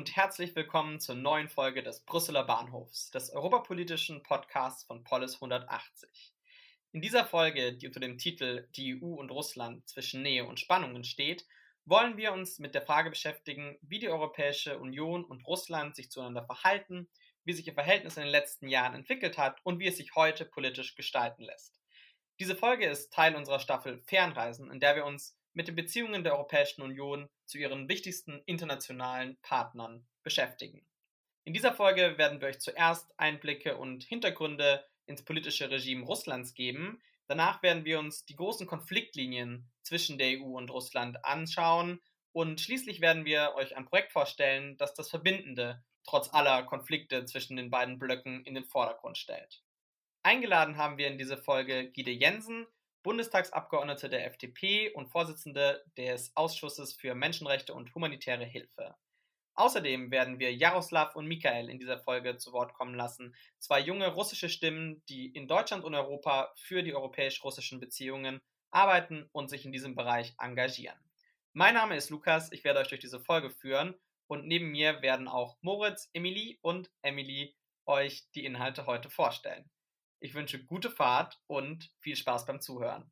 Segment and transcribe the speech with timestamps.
[0.00, 6.32] Und herzlich willkommen zur neuen Folge des Brüsseler Bahnhofs, des europapolitischen Podcasts von Polis 180.
[6.92, 11.04] In dieser Folge, die unter dem Titel Die EU und Russland zwischen Nähe und Spannungen
[11.04, 11.44] steht,
[11.84, 16.46] wollen wir uns mit der Frage beschäftigen, wie die Europäische Union und Russland sich zueinander
[16.46, 17.06] verhalten,
[17.44, 20.46] wie sich ihr Verhältnis in den letzten Jahren entwickelt hat und wie es sich heute
[20.46, 21.78] politisch gestalten lässt.
[22.38, 26.34] Diese Folge ist Teil unserer Staffel Fernreisen, in der wir uns mit den Beziehungen der
[26.34, 30.86] Europäischen Union zu ihren wichtigsten internationalen Partnern beschäftigen.
[31.44, 37.02] In dieser Folge werden wir euch zuerst Einblicke und Hintergründe ins politische Regime Russlands geben.
[37.26, 42.00] Danach werden wir uns die großen Konfliktlinien zwischen der EU und Russland anschauen
[42.32, 47.56] und schließlich werden wir euch ein Projekt vorstellen, das das Verbindende trotz aller Konflikte zwischen
[47.56, 49.62] den beiden Blöcken in den Vordergrund stellt.
[50.22, 52.66] Eingeladen haben wir in diese Folge Gide Jensen,
[53.02, 58.94] Bundestagsabgeordnete der FDP und Vorsitzende des Ausschusses für Menschenrechte und humanitäre Hilfe.
[59.54, 64.08] Außerdem werden wir Jaroslav und Michael in dieser Folge zu Wort kommen lassen, zwei junge
[64.08, 69.72] russische Stimmen, die in Deutschland und Europa für die europäisch-russischen Beziehungen arbeiten und sich in
[69.72, 70.98] diesem Bereich engagieren.
[71.52, 73.94] Mein Name ist Lukas, ich werde euch durch diese Folge führen
[74.28, 79.68] und neben mir werden auch Moritz, Emilie und Emily euch die Inhalte heute vorstellen.
[80.22, 83.10] Ich wünsche gute Fahrt und viel Spaß beim Zuhören.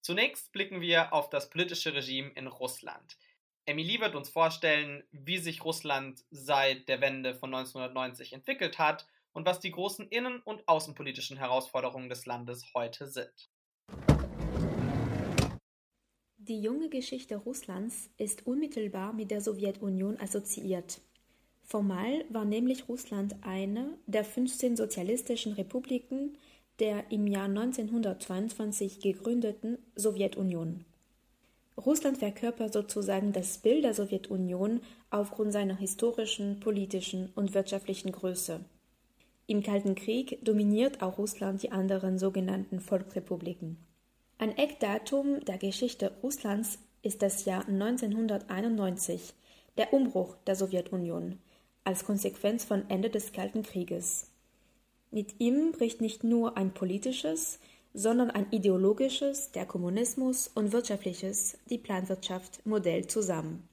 [0.00, 3.18] Zunächst blicken wir auf das politische Regime in Russland.
[3.66, 9.46] Emilie wird uns vorstellen, wie sich Russland seit der Wende von 1990 entwickelt hat und
[9.46, 13.50] was die großen innen- und außenpolitischen Herausforderungen des Landes heute sind.
[16.36, 21.00] Die junge Geschichte Russlands ist unmittelbar mit der Sowjetunion assoziiert.
[21.64, 26.36] Formal war nämlich Russland eine der 15 sozialistischen Republiken
[26.78, 30.84] der im Jahr 1922 gegründeten Sowjetunion.
[31.76, 38.60] Russland verkörpert sozusagen das Bild der Sowjetunion aufgrund seiner historischen, politischen und wirtschaftlichen Größe.
[39.46, 43.76] Im Kalten Krieg dominiert auch Russland die anderen sogenannten Volksrepubliken.
[44.38, 49.34] Ein Eckdatum der Geschichte Russlands ist das Jahr 1991,
[49.76, 51.38] der Umbruch der Sowjetunion,
[51.84, 54.28] als Konsequenz von Ende des Kalten Krieges.
[55.10, 57.58] Mit ihm bricht nicht nur ein politisches,
[57.94, 63.68] sondern ein ideologisches, der Kommunismus und wirtschaftliches, die Planwirtschaft, Modell zusammen.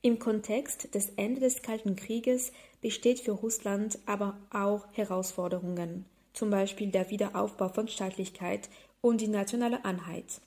[0.00, 6.90] Im Kontext des Ende des Kalten Krieges besteht für Russland aber auch Herausforderungen, zum Beispiel
[6.90, 8.68] der Wiederaufbau von Staatlichkeit
[9.00, 10.40] und die nationale Einheit.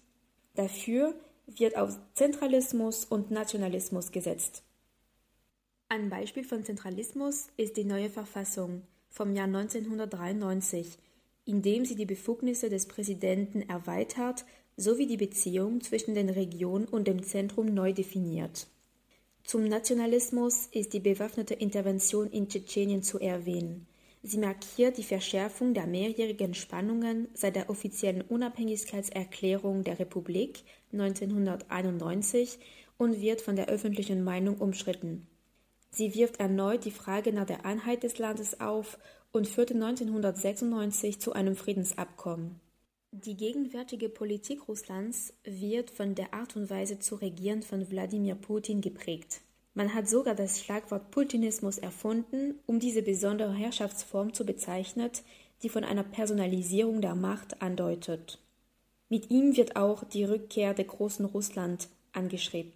[0.55, 1.13] Dafür
[1.47, 4.63] wird auf Zentralismus und Nationalismus gesetzt.
[5.89, 10.97] Ein Beispiel von Zentralismus ist die neue Verfassung vom Jahr 1993,
[11.45, 14.43] in dem sie die Befugnisse des Präsidenten erweitert
[14.75, 18.67] sowie die Beziehung zwischen den Regionen und dem Zentrum neu definiert.
[19.45, 23.87] Zum Nationalismus ist die bewaffnete Intervention in Tschetschenien zu erwähnen.
[24.23, 32.59] Sie markiert die Verschärfung der mehrjährigen Spannungen seit der offiziellen Unabhängigkeitserklärung der Republik 1991
[32.97, 35.25] und wird von der öffentlichen Meinung umstritten.
[35.97, 38.99] Sie wirft erneut die Frage nach der Einheit des Landes auf
[39.31, 42.59] und führte 1996 zu einem Friedensabkommen.
[43.11, 48.81] Die gegenwärtige Politik Russlands wird von der Art und Weise zu regieren von Wladimir Putin
[48.81, 49.41] geprägt.
[49.73, 55.09] Man hat sogar das Schlagwort Putinismus erfunden, um diese besondere Herrschaftsform zu bezeichnen,
[55.63, 58.37] die von einer Personalisierung der Macht andeutet.
[59.09, 62.71] Mit ihm wird auch die Rückkehr der großen Russland angeschrieben.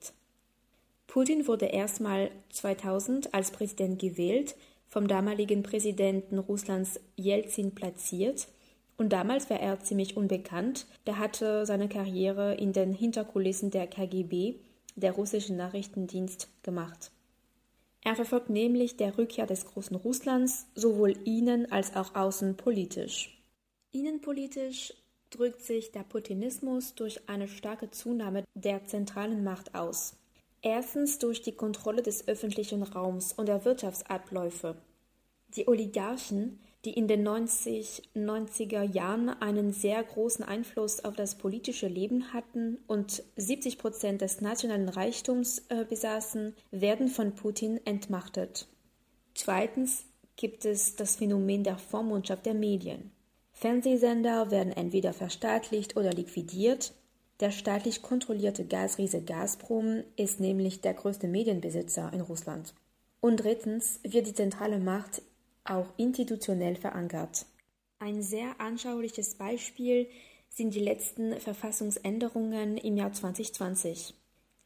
[1.12, 4.56] Putin wurde erstmal 2000 als Präsident gewählt,
[4.88, 8.48] vom damaligen Präsidenten Russlands Jelzin platziert,
[8.96, 10.88] und damals war er ziemlich unbekannt.
[11.06, 14.56] Der hatte seine Karriere in den Hinterkulissen der KGB
[14.96, 17.12] der russischen Nachrichtendienst gemacht.
[18.06, 23.38] Er verfolgt nämlich der Rückkehr des großen Russlands sowohl innen als auch außenpolitisch.
[23.92, 24.94] Innenpolitisch
[25.30, 30.16] drückt sich der Putinismus durch eine starke Zunahme der zentralen Macht aus.
[30.62, 34.76] Erstens durch die Kontrolle des öffentlichen Raums und der Wirtschaftsabläufe.
[35.56, 41.88] Die Oligarchen die in den 90, 90er Jahren einen sehr großen Einfluss auf das politische
[41.88, 48.68] Leben hatten und 70 Prozent des nationalen Reichtums äh, besaßen, werden von Putin entmachtet.
[49.36, 50.06] Zweitens
[50.36, 53.12] gibt es das Phänomen der Vormundschaft der Medien.
[53.52, 56.94] Fernsehsender werden entweder verstaatlicht oder liquidiert.
[57.42, 62.76] Der staatlich kontrollierte Gasriese Gazprom ist nämlich der größte Medienbesitzer in Russland.
[63.20, 65.24] Und drittens wird die zentrale Macht
[65.64, 67.48] auch institutionell verankert.
[67.98, 70.08] Ein sehr anschauliches Beispiel
[70.50, 74.14] sind die letzten Verfassungsänderungen im Jahr 2020.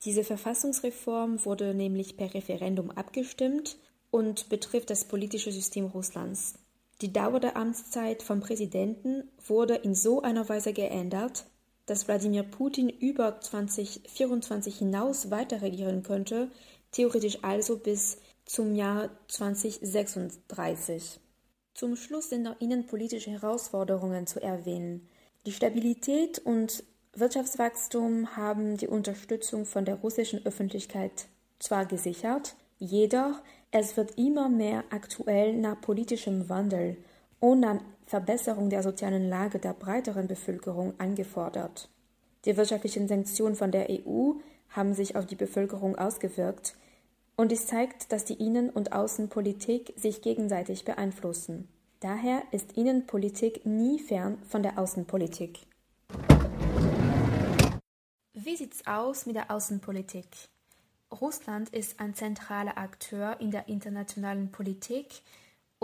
[0.03, 3.77] Diese Verfassungsreform wurde nämlich per Referendum abgestimmt
[4.11, 6.55] und betrifft das politische System Russlands.
[7.01, 11.45] Die Dauer der Amtszeit vom Präsidenten wurde in so einer Weise geändert,
[11.85, 16.49] dass Wladimir Putin über 2024 hinaus weiter regieren könnte,
[16.91, 21.19] theoretisch also bis zum Jahr 2036.
[21.73, 25.09] Zum Schluss sind noch innenpolitische Herausforderungen zu erwähnen.
[25.45, 26.83] Die Stabilität und
[27.13, 31.27] Wirtschaftswachstum haben die Unterstützung von der russischen Öffentlichkeit
[31.59, 33.41] zwar gesichert, jedoch
[33.71, 36.97] es wird immer mehr aktuell nach politischem Wandel
[37.39, 41.89] und nach Verbesserung der sozialen Lage der breiteren Bevölkerung angefordert.
[42.45, 44.33] Die wirtschaftlichen Sanktionen von der EU
[44.69, 46.75] haben sich auf die Bevölkerung ausgewirkt,
[47.37, 51.67] und es zeigt, dass die Innen- und Außenpolitik sich gegenseitig beeinflussen.
[51.99, 55.59] Daher ist Innenpolitik nie fern von der Außenpolitik.
[58.33, 60.27] Wie sieht's aus mit der Außenpolitik?
[61.11, 65.21] Russland ist ein zentraler Akteur in der internationalen Politik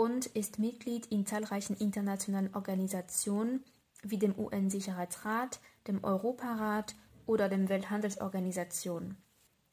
[0.02, 3.62] und ist Mitglied in zahlreichen internationalen Organisationen
[4.02, 9.16] wie dem UN-Sicherheitsrat, dem Europarat oder dem Welthandelsorganisation.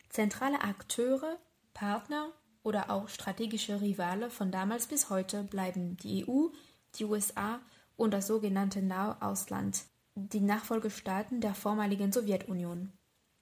[0.09, 1.39] Zentrale Akteure
[1.73, 2.29] Partner
[2.61, 6.49] oder auch strategische Rivale von damals bis heute bleiben die EU,
[6.93, 7.59] die USA
[7.97, 9.81] und das sogenannte Nahe Ausland,
[10.13, 12.91] die Nachfolgestaaten der vormaligen Sowjetunion.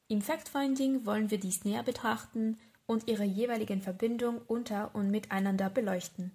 [0.07, 6.31] Im Fact-Finding wollen wir dies näher betrachten und ihre jeweiligen Verbindungen unter und miteinander beleuchten.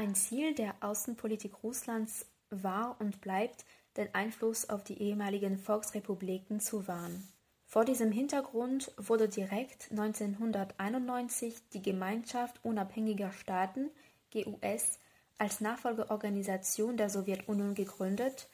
[0.00, 3.66] Ein Ziel der Außenpolitik Russlands war und bleibt,
[3.98, 7.28] den Einfluss auf die ehemaligen Volksrepubliken zu wahren.
[7.66, 13.90] Vor diesem Hintergrund wurde direkt 1991 die Gemeinschaft unabhängiger Staaten
[14.32, 14.98] (GUS)
[15.36, 18.48] als Nachfolgeorganisation der Sowjetunion gegründet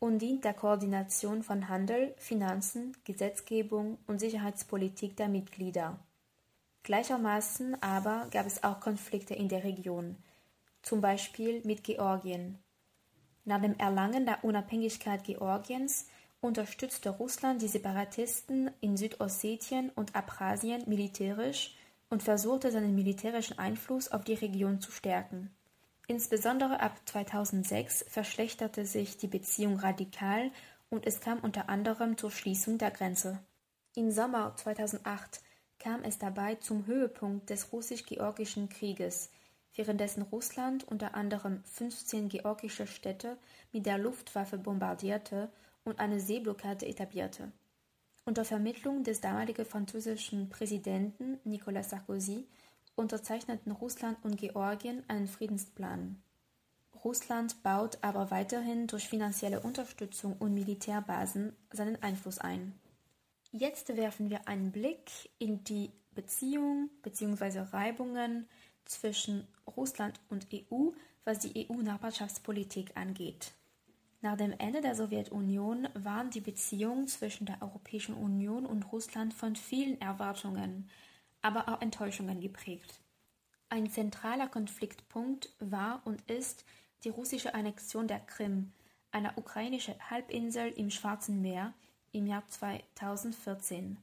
[0.00, 5.98] und dient der Koordination von Handel, Finanzen, Gesetzgebung und Sicherheitspolitik der Mitglieder.
[6.82, 10.18] Gleichermaßen aber gab es auch Konflikte in der Region,
[10.82, 12.58] zum Beispiel mit Georgien.
[13.44, 16.06] Nach dem Erlangen der Unabhängigkeit Georgiens
[16.40, 21.74] unterstützte Russland die Separatisten in Südossetien und Abchasien militärisch
[22.08, 25.50] und versuchte seinen militärischen Einfluss auf die Region zu stärken.
[26.08, 30.50] Insbesondere ab 2006 verschlechterte sich die Beziehung radikal
[30.88, 33.38] und es kam unter anderem zur Schließung der Grenze.
[33.94, 35.40] Im Sommer 2008
[35.78, 39.30] kam es dabei zum Höhepunkt des russisch-georgischen Krieges,
[39.74, 43.36] währenddessen Russland unter anderem 15 georgische Städte
[43.72, 45.50] mit der Luftwaffe bombardierte
[45.84, 47.52] und eine Seeblockade etablierte.
[48.24, 52.46] Unter Vermittlung des damaligen französischen Präsidenten Nicolas Sarkozy
[52.94, 56.22] unterzeichneten Russland und Georgien einen Friedensplan.
[57.02, 62.74] Russland baut aber weiterhin durch finanzielle Unterstützung und Militärbasen seinen Einfluss ein.
[63.52, 67.60] Jetzt werfen wir einen Blick in die Beziehung bzw.
[67.72, 68.46] Reibungen
[68.90, 70.90] zwischen Russland und EU,
[71.24, 73.52] was die EU-Nachbarschaftspolitik angeht.
[74.22, 79.56] Nach dem Ende der Sowjetunion waren die Beziehungen zwischen der Europäischen Union und Russland von
[79.56, 80.90] vielen Erwartungen,
[81.40, 83.00] aber auch Enttäuschungen geprägt.
[83.70, 86.64] Ein zentraler Konfliktpunkt war und ist
[87.04, 88.72] die russische Annexion der Krim,
[89.10, 91.72] einer ukrainischen Halbinsel im Schwarzen Meer,
[92.12, 93.96] im Jahr 2014.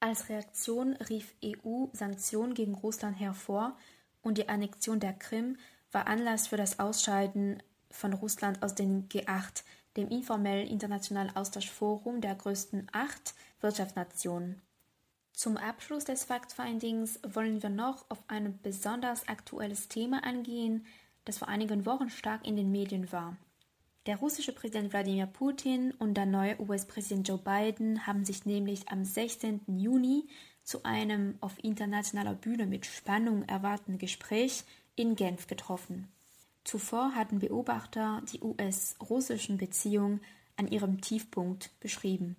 [0.00, 3.76] Als Reaktion rief EU Sanktionen gegen Russland hervor
[4.22, 5.56] und die Annexion der Krim
[5.92, 9.62] war Anlass für das Ausscheiden von Russland aus dem G8,
[9.96, 14.60] dem informellen internationalen Austauschforum der größten acht Wirtschaftsnationen.
[15.32, 20.84] Zum Abschluss des Fact-Findings wollen wir noch auf ein besonders aktuelles Thema eingehen,
[21.24, 23.36] das vor einigen Wochen stark in den Medien war.
[24.06, 29.04] Der russische Präsident Wladimir Putin und der neue US-Präsident Joe Biden haben sich nämlich am
[29.04, 29.60] 16.
[29.66, 30.26] Juni
[30.68, 34.64] zu einem auf internationaler Bühne mit Spannung erwarteten Gespräch
[34.96, 36.08] in Genf getroffen.
[36.62, 40.20] Zuvor hatten Beobachter die US-russischen Beziehungen
[40.58, 42.36] an ihrem Tiefpunkt beschrieben.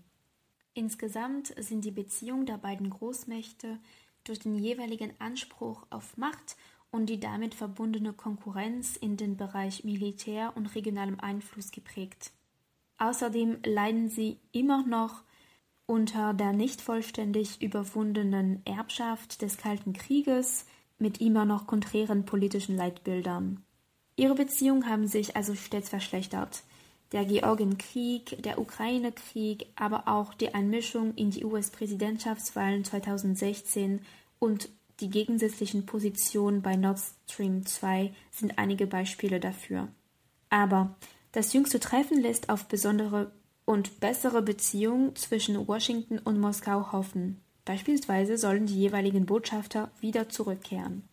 [0.76, 3.80] Insgesamt sind die Beziehungen der beiden Großmächte
[4.26, 6.56] durch den jeweiligen Anspruch auf Macht
[6.92, 12.32] und die damit verbundene Konkurrenz in den Bereich Militär und regionalem Einfluss geprägt.
[13.00, 15.24] Außerdem leiden sie immer noch
[15.90, 20.66] unter der nicht vollständig überwundenen Erbschaft des Kalten Krieges
[21.00, 23.64] mit immer noch konträren politischen Leitbildern.
[24.16, 26.62] Ihre Beziehungen haben sich also stets verschlechtert.
[27.12, 34.02] Der Georgienkrieg, der Ukraine-Krieg, aber auch die Einmischung in die US-Präsidentschaftswahlen 2016
[34.38, 34.70] und
[35.00, 39.88] die gegensätzlichen Positionen bei Nord Stream 2 sind einige Beispiele dafür.
[40.52, 40.96] Aber
[41.32, 43.32] das jüngste Treffen lässt auf besondere
[43.70, 47.40] und bessere Beziehungen zwischen Washington und Moskau hoffen.
[47.66, 51.08] Beispielsweise sollen die jeweiligen Botschafter wieder zurückkehren.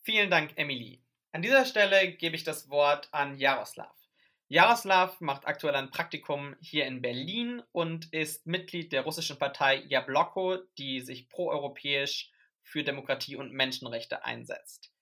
[0.00, 1.02] Vielen Dank, Emily.
[1.32, 3.94] An dieser Stelle gebe ich das Wort an Jaroslav.
[4.48, 10.56] Jaroslav macht aktuell ein Praktikum hier in Berlin und ist Mitglied der russischen Partei Jabloko,
[10.78, 12.30] die sich proeuropäisch
[12.62, 14.95] für Demokratie und Menschenrechte einsetzt.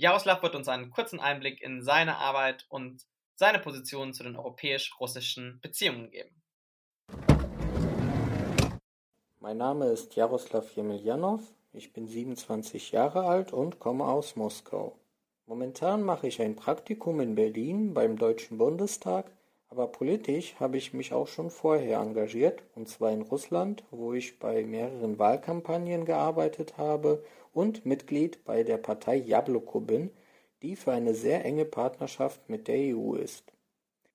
[0.00, 5.58] Jaroslav wird uns einen kurzen Einblick in seine Arbeit und seine Position zu den europäisch-russischen
[5.60, 6.40] Beziehungen geben.
[9.40, 14.96] Mein Name ist Jaroslav Jemiljanov, ich bin 27 Jahre alt und komme aus Moskau.
[15.46, 19.32] Momentan mache ich ein Praktikum in Berlin beim Deutschen Bundestag,
[19.68, 24.38] aber politisch habe ich mich auch schon vorher engagiert, und zwar in Russland, wo ich
[24.38, 30.10] bei mehreren Wahlkampagnen gearbeitet habe und Mitglied bei der Partei Jabloko bin,
[30.62, 33.52] die für eine sehr enge Partnerschaft mit der EU ist.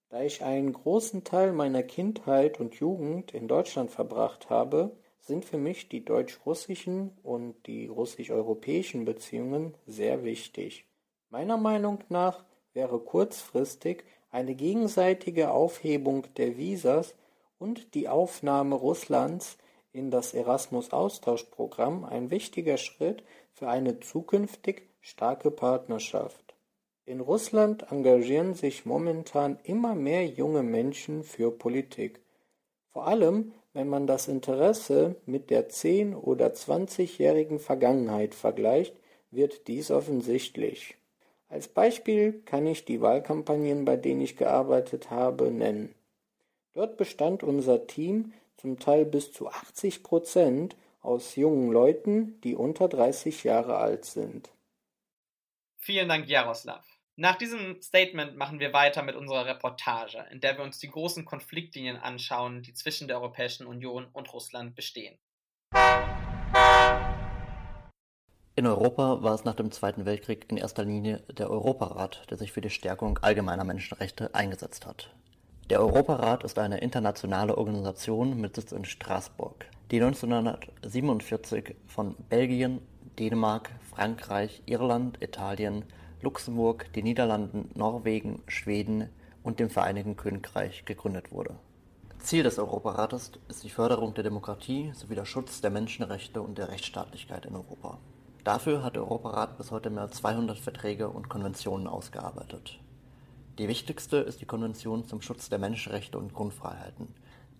[0.09, 5.57] Da ich einen großen Teil meiner Kindheit und Jugend in Deutschland verbracht habe, sind für
[5.57, 10.85] mich die deutsch-russischen und die russisch-europäischen Beziehungen sehr wichtig.
[11.29, 17.15] Meiner Meinung nach wäre kurzfristig eine gegenseitige Aufhebung der Visas
[17.57, 19.57] und die Aufnahme Russlands
[19.93, 23.23] in das Erasmus-Austauschprogramm ein wichtiger Schritt
[23.53, 26.55] für eine zukünftig starke Partnerschaft.
[27.05, 32.21] In Russland engagieren sich momentan immer mehr junge Menschen für Politik.
[32.91, 38.95] Vor allem, wenn man das Interesse mit der zehn- oder zwanzigjährigen Vergangenheit vergleicht,
[39.31, 40.95] wird dies offensichtlich.
[41.49, 45.93] Als Beispiel kann ich die Wahlkampagnen, bei denen ich gearbeitet habe, nennen.
[46.73, 48.33] Dort bestand unser Team
[48.63, 54.49] zum Teil bis zu 80 Prozent aus jungen Leuten, die unter 30 Jahre alt sind.
[55.79, 56.85] Vielen Dank, Jaroslav.
[57.17, 61.25] Nach diesem Statement machen wir weiter mit unserer Reportage, in der wir uns die großen
[61.25, 65.19] Konfliktlinien anschauen, die zwischen der Europäischen Union und Russland bestehen.
[68.55, 72.53] In Europa war es nach dem Zweiten Weltkrieg in erster Linie der Europarat, der sich
[72.53, 75.13] für die Stärkung allgemeiner Menschenrechte eingesetzt hat.
[75.69, 82.81] Der Europarat ist eine internationale Organisation mit Sitz in Straßburg, die 1947 von Belgien,
[83.17, 85.85] Dänemark, Frankreich, Irland, Italien,
[86.21, 89.07] Luxemburg, den Niederlanden, Norwegen, Schweden
[89.41, 91.55] und dem Vereinigten Königreich gegründet wurde.
[92.19, 96.69] Ziel des Europarates ist die Förderung der Demokratie sowie der Schutz der Menschenrechte und der
[96.69, 97.99] Rechtsstaatlichkeit in Europa.
[98.43, 102.79] Dafür hat der Europarat bis heute mehr als 200 Verträge und Konventionen ausgearbeitet.
[103.59, 107.07] Die wichtigste ist die Konvention zum Schutz der Menschenrechte und Grundfreiheiten,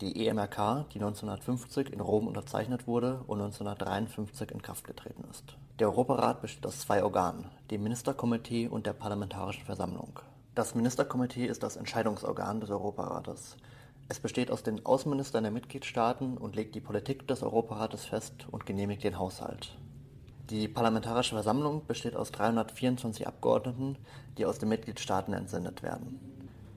[0.02, 5.56] die EMRK, die 1950 in Rom unterzeichnet wurde und 1953 in Kraft getreten ist.
[5.78, 10.20] Der Europarat besteht aus zwei Organen, dem Ministerkomitee und der Parlamentarischen Versammlung.
[10.56, 13.58] Das Ministerkomitee ist das Entscheidungsorgan des Europarates.
[14.10, 18.66] Es besteht aus den Außenministern der Mitgliedstaaten und legt die Politik des Europarates fest und
[18.66, 19.78] genehmigt den Haushalt.
[20.50, 23.98] Die Parlamentarische Versammlung besteht aus 324 Abgeordneten,
[24.38, 26.20] die aus den Mitgliedstaaten entsendet werden.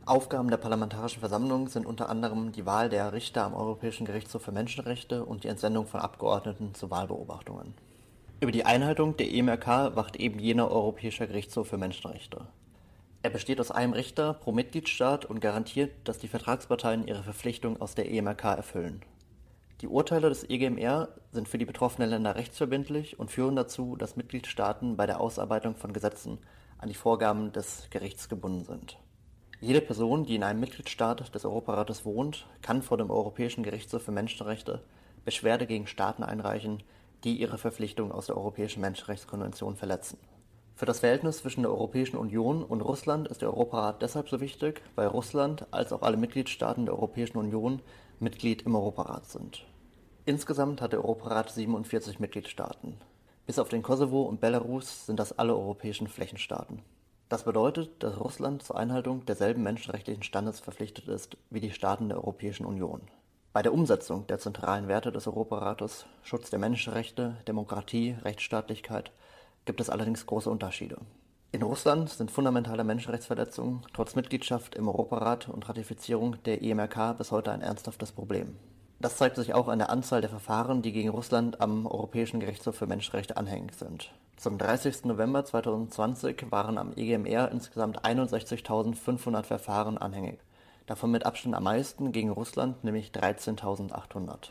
[0.06, 4.52] Aufgaben der Parlamentarischen Versammlung sind unter anderem die Wahl der Richter am Europäischen Gerichtshof für
[4.52, 7.74] Menschenrechte und die Entsendung von Abgeordneten zu Wahlbeobachtungen.
[8.38, 12.46] Über die Einhaltung der EMRK wacht eben jener Europäischer Gerichtshof für Menschenrechte.
[13.22, 17.96] Er besteht aus einem Richter pro Mitgliedstaat und garantiert, dass die Vertragsparteien ihre Verpflichtung aus
[17.96, 19.02] der EMRK erfüllen.
[19.82, 24.96] Die Urteile des EGMR sind für die betroffenen Länder rechtsverbindlich und führen dazu, dass Mitgliedstaaten
[24.96, 26.38] bei der Ausarbeitung von Gesetzen
[26.78, 28.98] an die Vorgaben des Gerichts gebunden sind.
[29.60, 34.12] Jede Person, die in einem Mitgliedstaat des Europarates wohnt, kann vor dem Europäischen Gerichtshof für
[34.12, 34.82] Menschenrechte
[35.26, 36.82] Beschwerde gegen Staaten einreichen,
[37.24, 40.18] die ihre Verpflichtungen aus der Europäischen Menschenrechtskonvention verletzen.
[40.74, 44.82] Für das Verhältnis zwischen der Europäischen Union und Russland ist der Europarat deshalb so wichtig,
[44.94, 47.80] weil Russland als auch alle Mitgliedstaaten der Europäischen Union
[48.18, 49.66] Mitglied im Europarat sind.
[50.24, 52.94] Insgesamt hat der Europarat 47 Mitgliedstaaten.
[53.44, 56.82] Bis auf den Kosovo und Belarus sind das alle europäischen Flächenstaaten.
[57.28, 62.18] Das bedeutet, dass Russland zur Einhaltung derselben menschenrechtlichen Standards verpflichtet ist wie die Staaten der
[62.18, 63.02] Europäischen Union.
[63.52, 69.12] Bei der Umsetzung der zentralen Werte des Europarates, Schutz der Menschenrechte, Demokratie, Rechtsstaatlichkeit,
[69.66, 70.96] gibt es allerdings große Unterschiede.
[71.56, 77.50] In Russland sind fundamentale Menschenrechtsverletzungen trotz Mitgliedschaft im Europarat und Ratifizierung der EMRK bis heute
[77.50, 78.56] ein ernsthaftes Problem.
[79.00, 82.76] Das zeigt sich auch an der Anzahl der Verfahren, die gegen Russland am Europäischen Gerichtshof
[82.76, 84.12] für Menschenrechte anhängig sind.
[84.36, 85.06] Zum 30.
[85.06, 90.40] November 2020 waren am EGMR insgesamt 61.500 Verfahren anhängig,
[90.84, 94.50] davon mit Abstand am meisten gegen Russland, nämlich 13.800.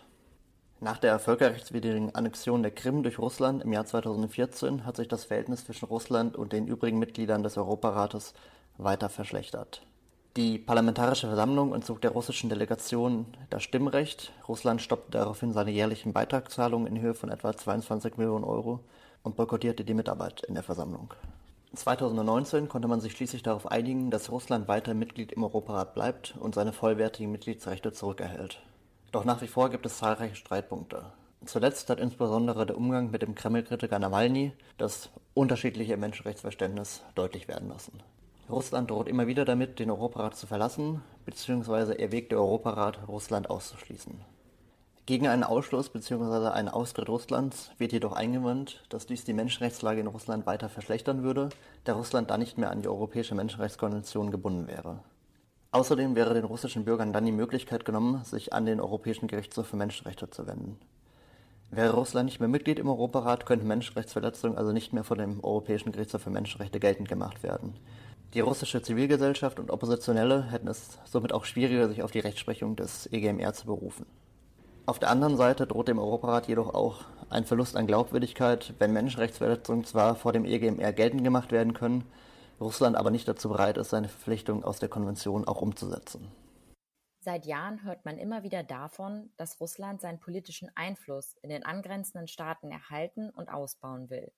[0.82, 5.66] Nach der völkerrechtswidrigen Annexion der Krim durch Russland im Jahr 2014 hat sich das Verhältnis
[5.66, 8.34] zwischen Russland und den übrigen Mitgliedern des Europarates
[8.78, 9.84] weiter verschlechtert.
[10.36, 14.34] Die Parlamentarische Versammlung entzog der russischen Delegation das Stimmrecht.
[14.50, 18.82] Russland stoppte daraufhin seine jährlichen Beitragszahlungen in Höhe von etwa 22 Millionen Euro
[19.24, 21.14] und boykottierte die Mitarbeit in der Versammlung.
[21.74, 26.54] 2019 konnte man sich schließlich darauf einigen, dass Russland weiter Mitglied im Europarat bleibt und
[26.54, 28.60] seine vollwertigen Mitgliedsrechte zurückerhält.
[29.16, 31.06] Doch nach wie vor gibt es zahlreiche Streitpunkte.
[31.46, 38.04] Zuletzt hat insbesondere der Umgang mit dem Kreml-Kritiker Nawalny das unterschiedliche Menschenrechtsverständnis deutlich werden lassen.
[38.50, 44.20] Russland droht immer wieder damit, den Europarat zu verlassen, beziehungsweise erwägt der Europarat, Russland auszuschließen.
[45.06, 46.50] Gegen einen Ausschluss bzw.
[46.50, 51.48] einen Austritt Russlands wird jedoch eingewandt, dass dies die Menschenrechtslage in Russland weiter verschlechtern würde,
[51.86, 55.00] da Russland dann nicht mehr an die Europäische Menschenrechtskonvention gebunden wäre.
[55.76, 59.76] Außerdem wäre den russischen Bürgern dann die Möglichkeit genommen, sich an den Europäischen Gerichtshof für
[59.76, 60.80] Menschenrechte zu wenden.
[61.70, 65.92] Wäre Russland nicht mehr Mitglied im Europarat, könnten Menschenrechtsverletzungen also nicht mehr vor dem Europäischen
[65.92, 67.74] Gerichtshof für Menschenrechte geltend gemacht werden.
[68.34, 73.12] Die russische Zivilgesellschaft und Oppositionelle hätten es somit auch schwieriger, sich auf die Rechtsprechung des
[73.12, 74.06] EGMR zu berufen.
[74.86, 79.84] Auf der anderen Seite droht dem Europarat jedoch auch ein Verlust an Glaubwürdigkeit, wenn Menschenrechtsverletzungen
[79.84, 82.06] zwar vor dem EGMR geltend gemacht werden können,
[82.60, 86.32] Russland aber nicht dazu bereit ist, seine Verpflichtungen aus der Konvention auch umzusetzen.
[87.20, 92.28] Seit Jahren hört man immer wieder davon, dass Russland seinen politischen Einfluss in den angrenzenden
[92.28, 94.32] Staaten erhalten und ausbauen will.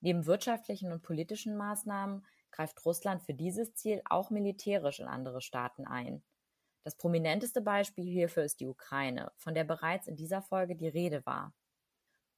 [0.00, 5.86] Neben wirtschaftlichen und politischen Maßnahmen greift Russland für dieses Ziel auch militärisch in andere Staaten
[5.86, 6.22] ein.
[6.84, 11.24] Das prominenteste Beispiel hierfür ist die Ukraine, von der bereits in dieser Folge die Rede
[11.26, 11.54] war.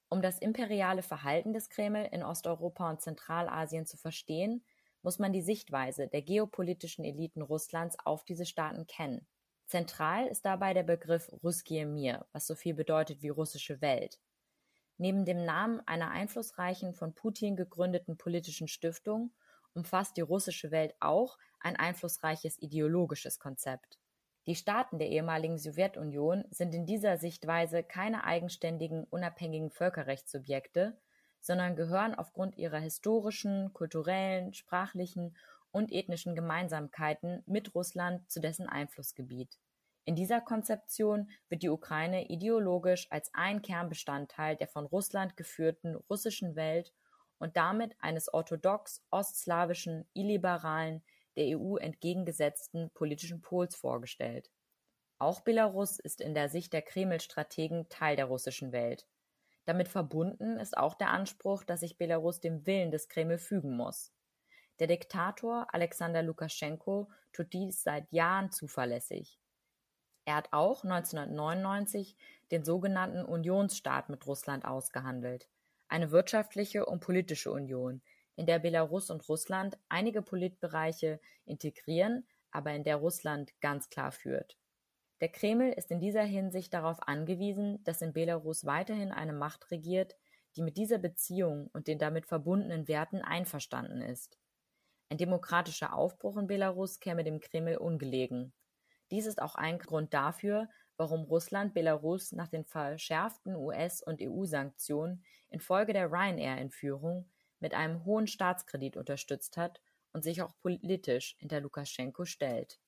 [0.09, 4.65] Um das imperiale Verhalten des Kreml in Osteuropa und Zentralasien zu verstehen,
[5.03, 9.27] muss man die Sichtweise der geopolitischen Eliten Russlands auf diese Staaten kennen.
[9.67, 14.19] Zentral ist dabei der Begriff Russkie Mir, was so viel bedeutet wie russische Welt.
[14.99, 19.33] Neben dem Namen einer einflussreichen, von Putin gegründeten politischen Stiftung
[19.73, 23.99] umfasst die russische Welt auch ein einflussreiches ideologisches Konzept.
[24.47, 30.99] Die Staaten der ehemaligen Sowjetunion sind in dieser Sichtweise keine eigenständigen, unabhängigen Völkerrechtssubjekte,
[31.41, 35.37] sondern gehören aufgrund ihrer historischen, kulturellen, sprachlichen
[35.73, 39.59] und ethnischen Gemeinsamkeiten mit Russland zu dessen Einflussgebiet.
[40.05, 46.57] In dieser Konzeption wird die Ukraine ideologisch als ein Kernbestandteil der von Russland geführten russischen
[46.57, 46.93] Welt
[47.39, 51.03] und damit eines orthodox ostslawischen, illiberalen,
[51.37, 54.51] der EU entgegengesetzten politischen Pols vorgestellt.
[55.19, 59.07] Auch Belarus ist in der Sicht der Kreml-Strategen Teil der russischen Welt.
[59.67, 64.13] Damit verbunden ist auch der Anspruch, dass sich Belarus dem Willen des Kreml fügen muss.
[64.79, 69.39] Der Diktator Alexander Lukaschenko tut dies seit Jahren zuverlässig.
[70.25, 72.17] Er hat auch 1999
[72.51, 75.49] den sogenannten Unionsstaat mit Russland ausgehandelt,
[75.89, 78.01] eine wirtschaftliche und politische Union,
[78.37, 84.60] in der Belarus und Russland einige Politbereiche integrieren, aber in der Russland ganz klar führt.
[85.21, 90.17] Der Kreml ist in dieser Hinsicht darauf angewiesen, dass in Belarus weiterhin eine Macht regiert,
[90.57, 94.39] die mit dieser Beziehung und den damit verbundenen Werten einverstanden ist.
[95.11, 98.53] Ein demokratischer Aufbruch in Belarus käme dem Kreml ungelegen.
[99.11, 105.25] Dies ist auch ein Grund dafür, warum Russland Belarus nach den verschärften US- und EU-Sanktionen
[105.49, 107.29] infolge der Ryanair-Entführung
[107.59, 112.79] mit einem hohen Staatskredit unterstützt hat und sich auch politisch hinter Lukaschenko stellt.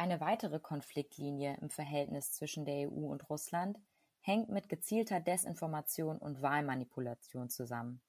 [0.00, 3.78] Eine weitere Konfliktlinie im Verhältnis zwischen der EU und Russland
[4.22, 8.00] hängt mit gezielter Desinformation und Wahlmanipulation zusammen.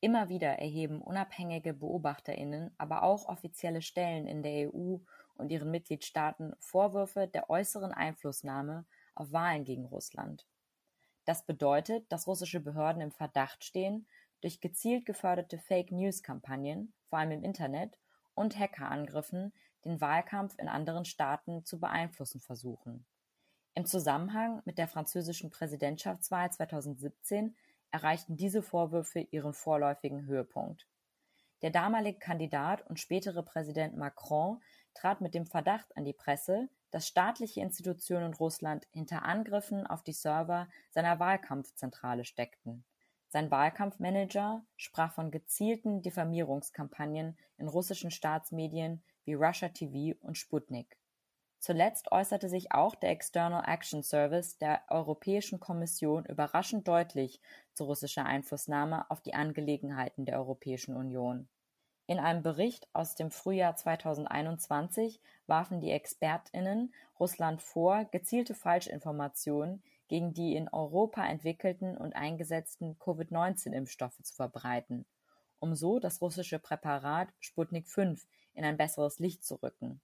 [0.00, 4.98] Immer wieder erheben unabhängige Beobachterinnen, aber auch offizielle Stellen in der EU
[5.36, 10.46] und ihren Mitgliedstaaten Vorwürfe der äußeren Einflussnahme auf Wahlen gegen Russland.
[11.24, 14.06] Das bedeutet, dass russische Behörden im Verdacht stehen,
[14.42, 17.98] durch gezielt geförderte Fake-News-Kampagnen, vor allem im Internet,
[18.34, 19.54] und Hackerangriffen
[19.86, 23.06] den Wahlkampf in anderen Staaten zu beeinflussen versuchen.
[23.74, 27.54] Im Zusammenhang mit der französischen Präsidentschaftswahl 2017
[27.90, 30.86] erreichten diese Vorwürfe ihren vorläufigen Höhepunkt.
[31.62, 34.60] Der damalige Kandidat und spätere Präsident Macron
[34.94, 40.02] trat mit dem Verdacht an die Presse, dass staatliche Institutionen in Russland hinter Angriffen auf
[40.02, 42.84] die Server seiner Wahlkampfzentrale steckten.
[43.28, 50.96] Sein Wahlkampfmanager sprach von gezielten Diffamierungskampagnen in russischen Staatsmedien wie Russia TV und Sputnik.
[51.58, 57.40] Zuletzt äußerte sich auch der External Action Service der Europäischen Kommission überraschend deutlich
[57.74, 61.48] zu russischer Einflussnahme auf die Angelegenheiten der Europäischen Union.
[62.08, 70.32] In einem Bericht aus dem Frühjahr 2021 warfen die ExpertInnen Russland vor, gezielte Falschinformationen gegen
[70.32, 75.04] die in Europa entwickelten und eingesetzten Covid-19-Impfstoffe zu verbreiten,
[75.58, 78.14] um so das russische Präparat Sputnik V
[78.56, 80.00] in ein besseres Licht zu rücken.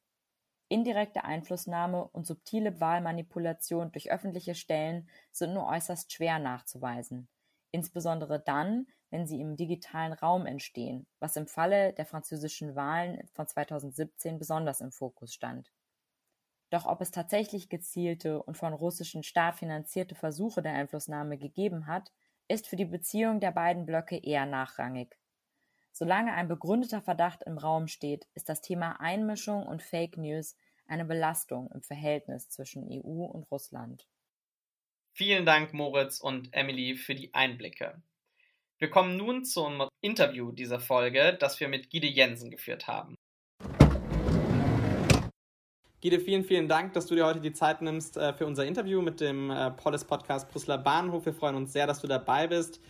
[0.68, 7.28] Indirekte Einflussnahme und subtile Wahlmanipulation durch öffentliche Stellen sind nur äußerst schwer nachzuweisen,
[7.72, 13.46] insbesondere dann, wenn sie im digitalen Raum entstehen, was im Falle der französischen Wahlen von
[13.46, 15.70] 2017 besonders im Fokus stand.
[16.70, 22.10] Doch ob es tatsächlich gezielte und von russischen Staat finanzierte Versuche der Einflussnahme gegeben hat,
[22.48, 25.18] ist für die Beziehung der beiden Blöcke eher nachrangig.
[25.94, 31.04] Solange ein begründeter Verdacht im Raum steht, ist das Thema Einmischung und Fake News eine
[31.04, 34.08] Belastung im Verhältnis zwischen EU und Russland.
[35.10, 38.02] Vielen Dank, Moritz und Emily, für die Einblicke.
[38.78, 43.14] Wir kommen nun zum Interview dieser Folge, das wir mit Gide Jensen geführt haben.
[46.00, 49.02] Gide, vielen, vielen Dank, dass du dir heute die Zeit nimmst äh, für unser Interview
[49.02, 51.26] mit dem äh, Polis Podcast Brüsseler Bahnhof.
[51.26, 52.80] Wir freuen uns sehr, dass du dabei bist.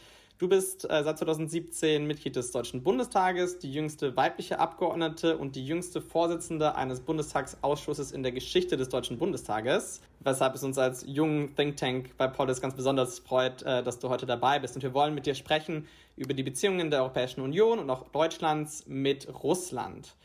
[0.42, 5.64] Du bist äh, seit 2017 Mitglied des Deutschen Bundestages, die jüngste weibliche Abgeordnete und die
[5.64, 11.54] jüngste Vorsitzende eines Bundestagsausschusses in der Geschichte des Deutschen Bundestages, weshalb es uns als jungen
[11.54, 14.74] Think Tank bei Polis ganz besonders freut, äh, dass du heute dabei bist.
[14.74, 18.82] Und wir wollen mit dir sprechen über die Beziehungen der Europäischen Union und auch Deutschlands
[18.88, 20.16] mit Russland.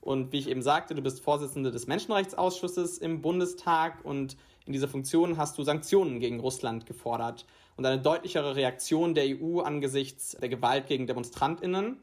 [0.00, 4.88] Und wie ich eben sagte, du bist Vorsitzende des Menschenrechtsausschusses im Bundestag und in dieser
[4.88, 7.44] Funktion hast du Sanktionen gegen Russland gefordert
[7.76, 12.02] und eine deutlichere Reaktion der EU angesichts der Gewalt gegen Demonstrantinnen.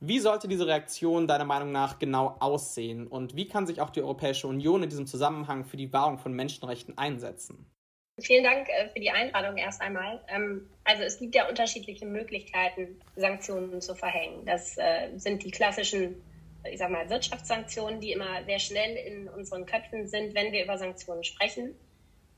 [0.00, 4.02] Wie sollte diese Reaktion deiner Meinung nach genau aussehen und wie kann sich auch die
[4.02, 7.66] Europäische Union in diesem Zusammenhang für die Wahrung von Menschenrechten einsetzen?
[8.20, 10.22] Vielen Dank äh, für die Einladung erst einmal.
[10.28, 14.44] Ähm, also es gibt ja unterschiedliche Möglichkeiten, Sanktionen zu verhängen.
[14.46, 16.22] Das äh, sind die klassischen,
[16.70, 20.78] ich sag mal, Wirtschaftssanktionen, die immer sehr schnell in unseren Köpfen sind, wenn wir über
[20.78, 21.74] Sanktionen sprechen.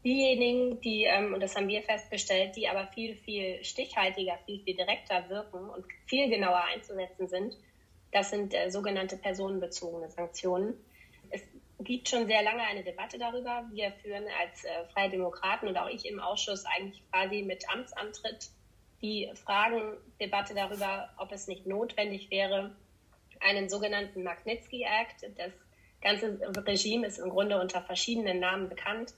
[0.09, 4.75] Diejenigen, die, ähm, und das haben wir festgestellt, die aber viel, viel stichhaltiger, viel, viel
[4.75, 7.55] direkter wirken und viel genauer einzusetzen sind,
[8.11, 10.83] das sind äh, sogenannte personenbezogene Sanktionen.
[11.29, 11.43] Es
[11.81, 13.69] gibt schon sehr lange eine Debatte darüber.
[13.71, 18.49] Wir führen als äh, Freie Demokraten und auch ich im Ausschuss eigentlich quasi mit Amtsantritt
[19.03, 22.75] die Fragendebatte darüber, ob es nicht notwendig wäre,
[23.41, 25.31] einen sogenannten Magnitsky Act.
[25.37, 25.53] Das
[26.01, 29.13] ganze Regime ist im Grunde unter verschiedenen Namen bekannt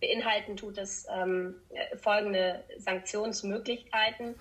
[0.00, 1.56] beinhalten tut es ähm,
[1.96, 4.34] folgende Sanktionsmöglichkeiten.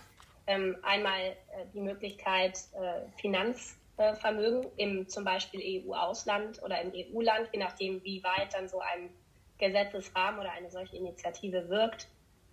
[0.45, 1.35] Ähm, einmal äh,
[1.73, 8.23] die Möglichkeit, äh, Finanzvermögen äh, im zum Beispiel EU-Ausland oder im EU-Land, je nachdem, wie
[8.23, 9.09] weit dann so ein
[9.57, 12.07] Gesetzesrahmen oder eine solche Initiative wirkt,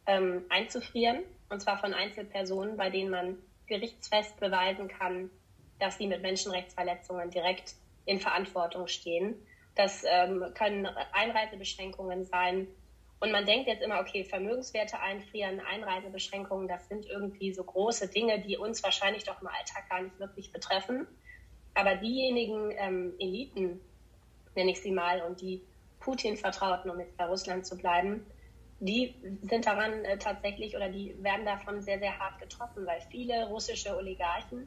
[0.07, 1.23] ähm, einzufrieren.
[1.51, 5.31] Und zwar von Einzelpersonen, bei denen man gerichtsfest beweisen kann,
[5.79, 7.75] dass sie mit Menschenrechtsverletzungen direkt
[8.07, 9.35] in Verantwortung stehen.
[9.75, 12.69] Das ähm, können Einreisebeschränkungen sein,
[13.25, 18.39] und man denkt jetzt immer, okay, Vermögenswerte einfrieren, Einreisebeschränkungen, das sind irgendwie so große Dinge,
[18.39, 21.07] die uns wahrscheinlich doch im Alltag gar nicht wirklich betreffen.
[21.73, 23.81] Aber diejenigen ähm, Eliten,
[24.55, 25.63] nenne ich sie mal, und die
[26.01, 28.27] Putin vertrauten, um jetzt bei Russland zu bleiben,
[28.81, 33.47] die sind daran äh, tatsächlich oder die werden davon sehr, sehr hart getroffen, weil viele
[33.47, 34.67] russische Oligarchen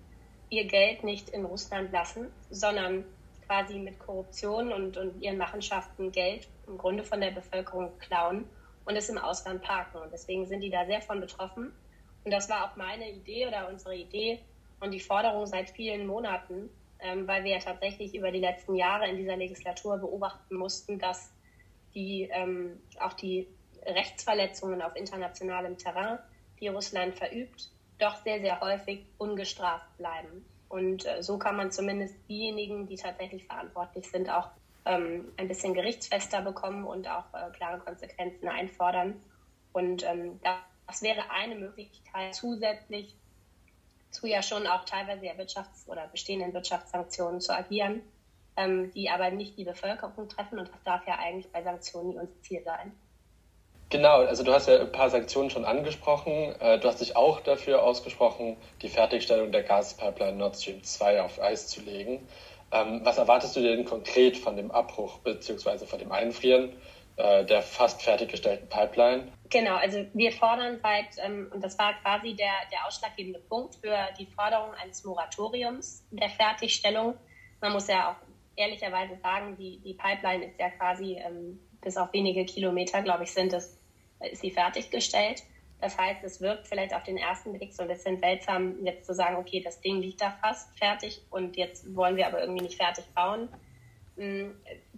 [0.49, 3.05] ihr Geld nicht in Russland lassen, sondern
[3.47, 8.45] quasi mit Korruption und, und ihren Machenschaften Geld im Grunde von der Bevölkerung klauen
[8.85, 9.97] und es im Ausland parken.
[10.01, 11.73] Und deswegen sind die da sehr von betroffen.
[12.23, 14.39] Und das war auch meine Idee oder unsere Idee
[14.79, 19.07] und die Forderung seit vielen Monaten, ähm, weil wir ja tatsächlich über die letzten Jahre
[19.07, 21.31] in dieser Legislatur beobachten mussten, dass
[21.95, 23.47] die, ähm, auch die
[23.85, 26.19] Rechtsverletzungen auf internationalem Terrain,
[26.59, 30.45] die Russland verübt, doch sehr, sehr häufig ungestraft bleiben.
[30.69, 34.49] Und äh, so kann man zumindest diejenigen, die tatsächlich verantwortlich sind, auch
[34.85, 39.21] ähm, ein bisschen gerichtsfester bekommen und auch äh, klare Konsequenzen einfordern.
[39.73, 40.39] Und ähm,
[40.87, 43.15] das wäre eine Möglichkeit zusätzlich
[44.09, 48.01] zu ja schon auch teilweise ja Wirtschafts- oder bestehenden Wirtschaftssanktionen zu agieren,
[48.55, 50.59] ähm, die aber nicht die Bevölkerung treffen.
[50.59, 52.93] Und das darf ja eigentlich bei Sanktionen nie unser Ziel sein.
[53.89, 56.53] Genau, also du hast ja ein paar Sanktionen schon angesprochen.
[56.59, 61.41] Äh, du hast dich auch dafür ausgesprochen, die Fertigstellung der Gaspipeline Nord Stream 2 auf
[61.41, 62.27] Eis zu legen.
[62.71, 65.85] Ähm, was erwartest du denn konkret von dem Abbruch bzw.
[65.85, 66.73] von dem Einfrieren
[67.15, 69.31] äh, der fast fertiggestellten Pipeline?
[69.49, 73.95] Genau, also wir fordern seit, ähm, und das war quasi der, der ausschlaggebende Punkt für
[74.19, 77.13] die Forderung eines Moratoriums der Fertigstellung.
[77.61, 78.15] Man muss ja auch
[78.57, 83.31] ehrlicherweise sagen, die, die Pipeline ist ja quasi ähm, bis auf wenige Kilometer, glaube ich,
[83.31, 83.77] sind es
[84.19, 85.43] ist sie fertiggestellt.
[85.79, 89.13] Das heißt, es wirkt vielleicht auf den ersten Blick so ein bisschen seltsam, jetzt zu
[89.13, 92.75] sagen, okay, das Ding liegt da fast fertig und jetzt wollen wir aber irgendwie nicht
[92.75, 93.47] fertig bauen.
[94.17, 94.49] Mm,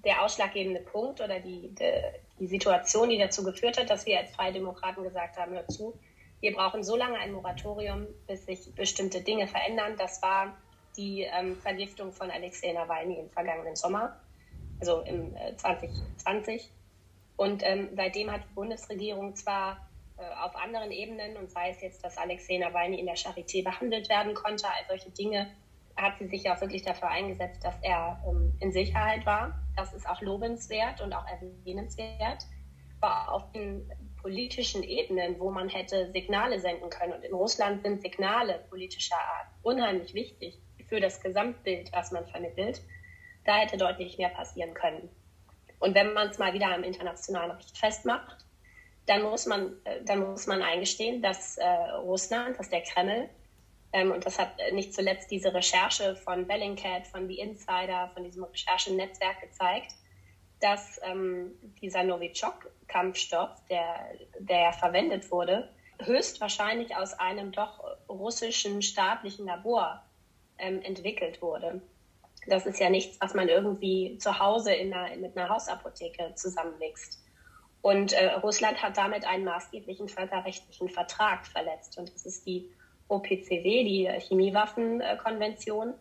[0.04, 1.91] der ausschlaggebende Punkt oder die, die,
[2.39, 5.93] die Situation, die dazu geführt hat, dass wir als Freie Demokraten gesagt haben, hör zu,
[6.39, 9.93] wir brauchen so lange ein Moratorium, bis sich bestimmte Dinge verändern.
[9.97, 10.58] Das war
[10.97, 14.17] die ähm, Vergiftung von Alexei Nawalny im vergangenen Sommer.
[14.80, 16.71] also im 2020.
[17.39, 22.04] Und ähm, seitdem hat die Bundesregierung zwar äh, auf anderen Ebenen, und sei es jetzt,
[22.04, 25.49] dass Alexei Nawalny in der Charité behandelt werden konnte, all solche Dinge,
[25.95, 29.58] hat sie sich ja auch wirklich dafür eingesetzt, dass er ähm, in Sicherheit war.
[29.78, 32.45] Das ist auch lobenswert und auch erwähnenswert.
[32.99, 33.89] Aber auf den
[34.21, 39.47] politischen Ebenen, wo man hätte Signale senden können, und in Russland sind Signale politischer Art
[39.62, 42.82] unheimlich wichtig für das Gesamtbild, was man vermittelt,
[43.45, 45.08] da hätte deutlich mehr passieren können.
[45.80, 48.46] Und wenn man es mal wieder am internationalen Recht festmacht,
[49.06, 53.30] dann muss man, äh, dann muss man eingestehen, dass äh, Russland, dass der Kreml,
[53.92, 58.44] ähm, und das hat nicht zuletzt diese Recherche von Bellingcat, von The Insider, von diesem
[58.44, 59.94] Recherchenetzwerk gezeigt,
[60.60, 65.70] dass ähm, dieser Novichok-Kampfstoff, der, der verwendet wurde,
[66.02, 70.04] höchstwahrscheinlich aus einem doch russischen staatlichen Labor
[70.58, 71.82] ähm, entwickelt wurde.
[72.50, 77.24] Das ist ja nichts, was man irgendwie zu Hause in einer, mit einer Hausapotheke zusammenmixt.
[77.82, 81.98] Und äh, Russland hat damit einen maßgeblichen völkerrechtlichen Vertrag verletzt.
[81.98, 82.70] Und das ist die
[83.08, 85.94] OPCW, die Chemiewaffenkonvention,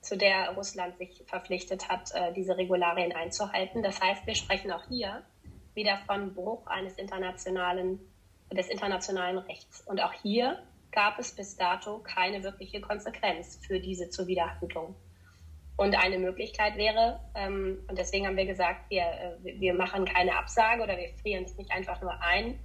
[0.00, 3.82] zu der Russland sich verpflichtet hat, äh, diese Regularien einzuhalten.
[3.82, 5.22] Das heißt, wir sprechen auch hier
[5.74, 7.98] wieder von Bruch eines internationalen,
[8.52, 9.80] des internationalen Rechts.
[9.86, 14.94] Und auch hier gab es bis dato keine wirkliche Konsequenz für diese Zuwiderhandlung.
[15.76, 20.36] Und eine Möglichkeit wäre, ähm, und deswegen haben wir gesagt, wir, äh, wir machen keine
[20.36, 22.60] Absage oder wir frieren es nicht einfach nur ein,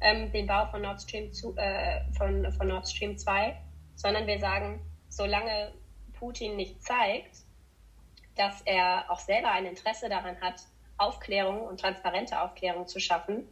[0.00, 3.56] ähm, den Bau von Nord Stream zu, äh, von, von Nord Stream 2,
[3.96, 5.72] sondern wir sagen, solange
[6.12, 7.38] Putin nicht zeigt,
[8.36, 10.60] dass er auch selber ein Interesse daran hat,
[10.98, 13.48] Aufklärung und transparente Aufklärung zu schaffen,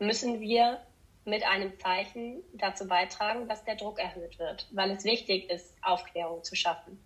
[0.00, 0.80] müssen wir
[1.24, 6.42] mit einem Zeichen dazu beitragen, dass der Druck erhöht wird, weil es wichtig ist, Aufklärung
[6.42, 6.98] zu schaffen.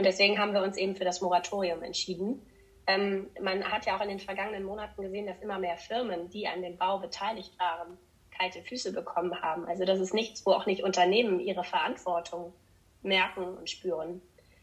[0.00, 2.40] Und deswegen haben wir uns eben für das Moratorium entschieden.
[2.86, 6.48] Ähm, man hat ja auch in den vergangenen Monaten gesehen, dass immer mehr Firmen, die
[6.48, 7.98] an dem Bau beteiligt waren,
[8.30, 9.66] kalte Füße bekommen haben.
[9.66, 12.54] Also das ist nichts, wo auch nicht Unternehmen ihre Verantwortung
[13.02, 14.22] merken und spüren.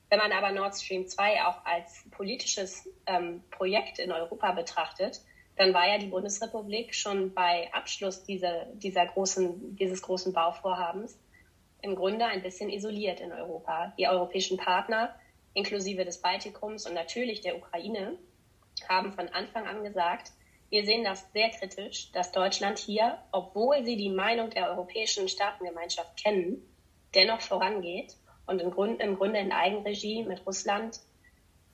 [0.09, 5.21] Wenn man aber Nord Stream 2 auch als politisches ähm, Projekt in Europa betrachtet,
[5.55, 11.19] dann war ja die Bundesrepublik schon bei Abschluss dieser, dieser großen, dieses großen Bauvorhabens
[11.83, 13.93] im Grunde ein bisschen isoliert in Europa.
[13.99, 15.13] Die europäischen Partner
[15.57, 18.17] inklusive des Baltikums und natürlich der Ukraine,
[18.87, 20.31] haben von Anfang an gesagt,
[20.69, 26.21] wir sehen das sehr kritisch, dass Deutschland hier, obwohl sie die Meinung der europäischen Staatengemeinschaft
[26.21, 26.61] kennen,
[27.15, 28.15] dennoch vorangeht
[28.45, 30.99] und im Grunde, im Grunde in Eigenregie mit Russland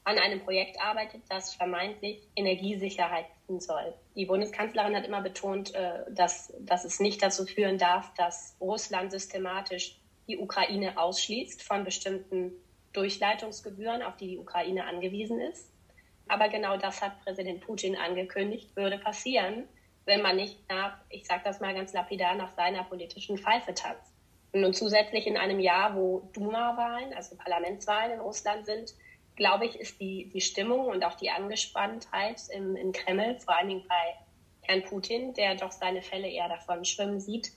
[0.05, 3.93] an einem Projekt arbeitet, das vermeintlich Energiesicherheit bieten soll.
[4.15, 9.11] Die Bundeskanzlerin hat immer betont, äh, dass, dass es nicht dazu führen darf, dass Russland
[9.11, 12.53] systematisch die Ukraine ausschließt von bestimmten
[12.93, 15.71] Durchleitungsgebühren, auf die die Ukraine angewiesen ist.
[16.27, 19.67] Aber genau das hat Präsident Putin angekündigt, würde passieren,
[20.05, 24.13] wenn man nicht nach, ich sage das mal ganz lapidar, nach seiner politischen Pfeife tanzt.
[24.51, 28.93] Und nun zusätzlich in einem Jahr, wo Duma-Wahlen, also Parlamentswahlen in Russland sind,
[29.35, 33.69] glaube ich, ist die, die Stimmung und auch die Angespanntheit im, im Kreml, vor allen
[33.69, 34.15] Dingen bei
[34.61, 37.51] Herrn Putin, der doch seine Fälle eher davon schwimmen sieht,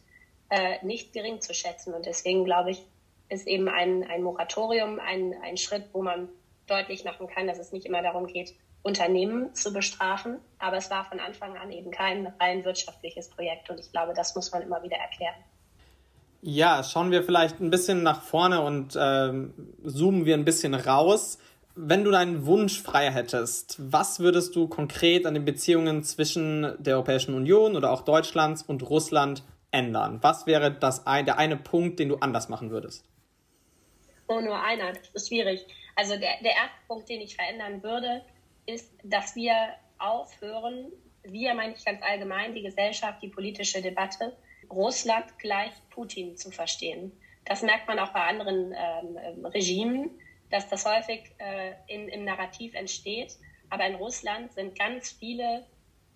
[0.49, 1.93] äh, nicht gering zu schätzen.
[1.93, 2.83] Und deswegen glaube ich,
[3.29, 6.29] ist eben ein, ein Moratorium ein, ein Schritt, wo man
[6.67, 10.39] deutlich machen kann, dass es nicht immer darum geht, Unternehmen zu bestrafen.
[10.59, 13.69] Aber es war von Anfang an eben kein rein wirtschaftliches Projekt.
[13.69, 15.35] Und ich glaube, das muss man immer wieder erklären.
[16.43, 19.53] Ja, schauen wir vielleicht ein bisschen nach vorne und ähm,
[19.85, 21.39] zoomen wir ein bisschen raus.
[21.75, 26.95] Wenn du deinen Wunsch frei hättest, was würdest du konkret an den Beziehungen zwischen der
[26.95, 30.21] Europäischen Union oder auch Deutschlands und Russland ändern?
[30.23, 33.05] Was wäre das der eine Punkt, den du anders machen würdest?
[34.29, 35.65] Oh, nur einer, das ist schwierig.
[35.95, 38.25] Also der, der erste Punkt, den ich verändern würde,
[38.67, 39.55] ist, dass wir
[39.99, 44.37] aufhören, wir meine ich ganz allgemein, die Gesellschaft, die politische Debatte,
[44.71, 47.13] Russland gleich Putin zu verstehen.
[47.45, 50.11] Das merkt man auch bei anderen ähm, Regimen,
[50.51, 53.37] dass das häufig äh, in, im Narrativ entsteht.
[53.71, 55.65] Aber in Russland sind ganz viele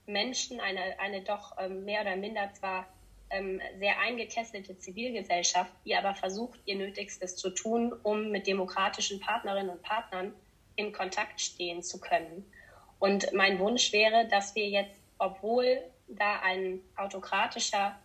[0.06, 2.86] Menschen, eine, eine doch ähm, mehr oder minder zwar
[3.30, 9.70] ähm, sehr eingekesselte Zivilgesellschaft, die aber versucht, ihr Nötigstes zu tun, um mit demokratischen Partnerinnen
[9.70, 10.34] und Partnern
[10.76, 12.44] in Kontakt stehen zu können.
[12.98, 17.98] Und mein Wunsch wäre, dass wir jetzt, obwohl da ein autokratischer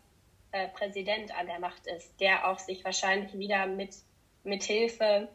[0.52, 3.96] äh, Präsident an der Macht ist, der auch sich wahrscheinlich wieder mit,
[4.44, 5.28] mit Hilfe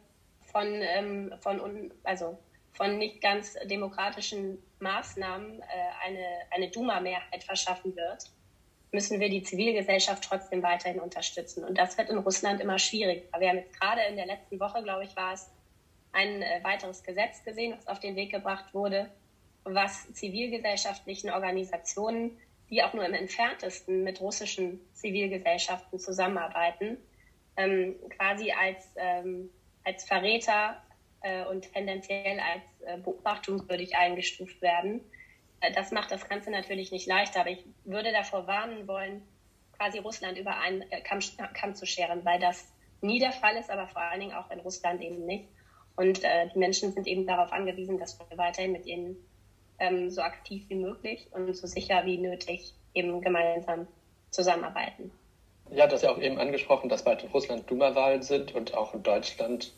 [0.46, 2.38] von, ähm, von, also
[2.72, 5.64] von nicht ganz demokratischen Maßnahmen äh,
[6.06, 8.30] eine, eine Duma-Mehrheit verschaffen wird,
[8.92, 11.64] müssen wir die Zivilgesellschaft trotzdem weiterhin unterstützen.
[11.64, 13.28] Und das wird in Russland immer schwierig.
[13.38, 15.48] Wir haben jetzt gerade in der letzten Woche, glaube ich, war es,
[16.12, 19.08] ein äh, weiteres Gesetz gesehen, was auf den Weg gebracht wurde,
[19.64, 22.36] was zivilgesellschaftlichen Organisationen,
[22.68, 26.96] die auch nur im entferntesten mit russischen Zivilgesellschaften zusammenarbeiten,
[27.56, 29.50] ähm, quasi als, ähm,
[29.84, 30.82] als Verräter
[31.22, 35.00] äh, und tendenziell als äh, beobachtungswürdig eingestuft werden.
[35.74, 39.22] Das macht das Ganze natürlich nicht leichter, aber ich würde davor warnen wollen,
[39.76, 41.20] quasi Russland über einen äh, Kamm,
[41.54, 44.60] Kamm zu scheren, weil das nie der Fall ist, aber vor allen Dingen auch in
[44.60, 45.48] Russland eben nicht.
[45.96, 49.16] Und äh, die Menschen sind eben darauf angewiesen, dass wir weiterhin mit ihnen
[49.78, 53.86] ähm, so aktiv wie möglich und so sicher wie nötig eben gemeinsam
[54.30, 55.10] zusammenarbeiten.
[55.70, 59.02] Ja, das ja auch eben angesprochen, dass bald in Russland Duma-Wahlen sind und auch in
[59.02, 59.72] Deutschland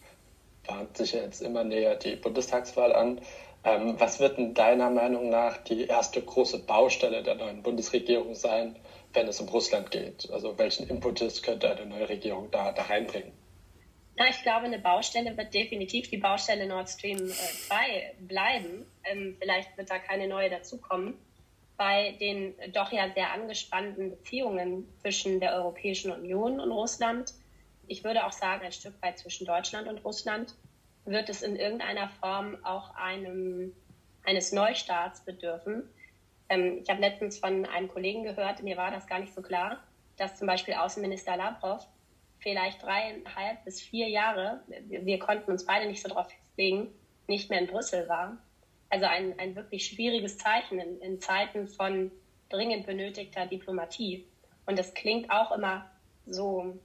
[0.66, 3.20] bahnt sich jetzt immer näher die Bundestagswahl an.
[3.64, 8.77] Ähm, was wird denn deiner Meinung nach die erste große Baustelle der neuen Bundesregierung sein,
[9.12, 10.29] wenn es um Russland geht?
[10.31, 13.33] Also welchen Impetus könnte eine neue Regierung da, da reinbringen?
[14.16, 18.85] Na, ich glaube, eine Baustelle wird definitiv die Baustelle Nord Stream äh, 2 bleiben.
[19.05, 21.14] Ähm, vielleicht wird da keine neue dazukommen.
[21.77, 27.33] Bei den doch ja sehr angespannten Beziehungen zwischen der Europäischen Union und Russland,
[27.87, 30.55] ich würde auch sagen, ein Stück weit zwischen Deutschland und Russland,
[31.05, 33.73] wird es in irgendeiner Form auch einem,
[34.25, 35.88] eines Neustarts bedürfen.
[36.49, 39.83] Ähm, ich habe letztens von einem Kollegen gehört, mir war das gar nicht so klar,
[40.16, 41.87] dass zum Beispiel Außenminister Lavrov
[42.38, 46.88] vielleicht dreieinhalb bis vier Jahre, wir, konnten uns beide nicht so darauf festlegen,
[47.29, 48.37] nicht mehr in Brüssel war.
[48.90, 52.11] Also ein, ein wirklich schwieriges Zeichen in, in Zeiten von
[52.49, 54.27] dringend benötigter Diplomatie.
[54.66, 55.90] Und es klingt auch immer
[56.27, 56.79] so,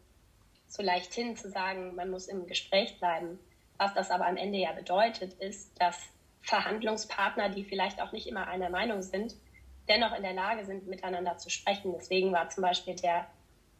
[0.68, 3.40] so leicht hin zu sagen, man muss im Gespräch bleiben.
[3.78, 5.98] Was das aber am Ende ja bedeutet, ist, dass
[6.42, 9.36] Verhandlungspartner, die vielleicht auch nicht immer einer Meinung sind,
[9.88, 11.94] dennoch in der Lage sind, miteinander zu sprechen.
[11.94, 13.28] Deswegen war zum Beispiel der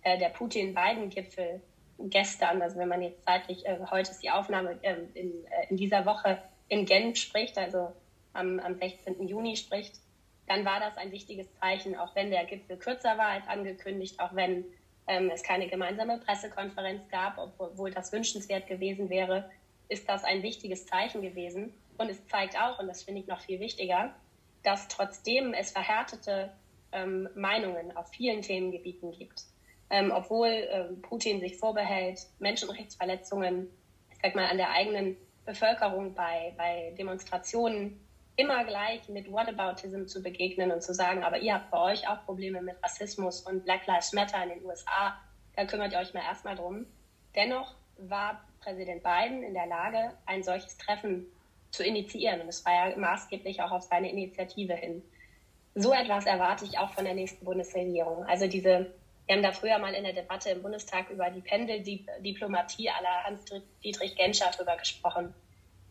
[0.08, 1.62] äh, der Putin-Biden-Gipfel
[2.00, 5.34] gestern, also wenn man jetzt zeitlich, äh, heute ist die Aufnahme äh, in,
[5.70, 7.92] in, dieser Woche in Genf spricht, also
[8.34, 9.28] am, am 16.
[9.28, 9.96] Juni spricht,
[10.48, 14.34] dann war das ein wichtiges Zeichen, auch wenn der Gipfel kürzer war als angekündigt, auch
[14.34, 14.64] wenn
[15.08, 19.50] ähm, es keine gemeinsame Pressekonferenz gab, obwohl das wünschenswert gewesen wäre,
[19.90, 21.74] ist das ein wichtiges Zeichen gewesen.
[21.98, 24.14] Und es zeigt auch, und das finde ich noch viel wichtiger,
[24.64, 26.52] dass trotzdem es verhärtete
[26.92, 29.44] ähm, Meinungen auf vielen Themengebieten gibt
[29.90, 33.70] ähm, obwohl ähm, Putin sich vorbehält, Menschenrechtsverletzungen,
[34.12, 35.16] ich sag mal, an der eigenen
[35.46, 38.00] Bevölkerung bei, bei Demonstrationen
[38.38, 42.24] immer gleich mit Whataboutism zu begegnen und zu sagen, aber ihr habt bei euch auch
[42.26, 45.20] Probleme mit Rassismus und Black Lives Matter in den USA,
[45.56, 46.86] da kümmert ihr euch mal erstmal drum.
[47.36, 51.26] Dennoch war Präsident Biden in der Lage, ein solches Treffen
[51.72, 55.02] zu initiieren und es war ja maßgeblich auch auf seine Initiative hin.
[55.76, 58.24] So etwas erwarte ich auch von der nächsten Bundesregierung.
[58.26, 58.88] Also diese
[59.28, 64.16] wir haben da früher mal in der Debatte im Bundestag über die Pendeldiplomatie aller Hans-Dietrich
[64.16, 65.34] Genscher drüber gesprochen.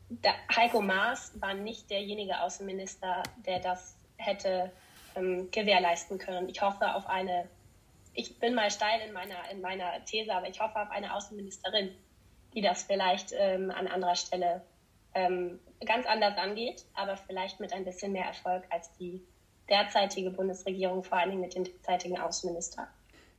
[0.09, 4.71] Da, Heiko Maas war nicht derjenige Außenminister, der das hätte
[5.17, 6.49] ähm, gewährleisten können.
[6.49, 7.49] Ich hoffe auf eine,
[8.15, 11.91] ich bin mal steil in meiner, in meiner These, aber ich hoffe auf eine Außenministerin,
[12.55, 14.63] die das vielleicht ähm, an anderer Stelle
[15.15, 19.23] ähm, ganz anders angeht, aber vielleicht mit ein bisschen mehr Erfolg als die
[19.69, 22.87] derzeitige Bundesregierung, vor allen Dingen mit dem derzeitigen Außenminister.